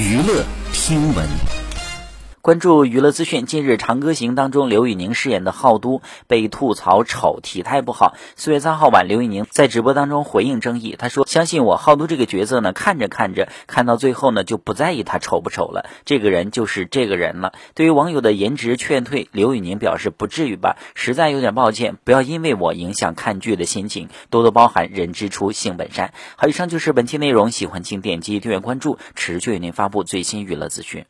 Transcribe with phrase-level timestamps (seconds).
[0.00, 1.59] 娱乐听闻。
[2.50, 8.16] 关注娱乐资讯，近日《长歌行》当中刘宇宁饰演的浩都被吐槽丑，体态不好。
[8.34, 15.88] 四月三号晚，刘宇宁在直播当中回应争议，他说：“相信我，浩都这个角色呢，看着看着，看到最后呢，就不在意他丑不丑了。
[16.04, 24.90] 这个人就是这个人了。”对于网友的颜值劝退，刘宇宁表示：“不至于吧，实在有点抱歉，不要因为我影响看剧的心情，多多包涵。
[24.90, 31.04] 人之初，性本善。”好，以上就是本期内容，喜欢请点击订阅关注，持续为您发布最新娱乐资讯。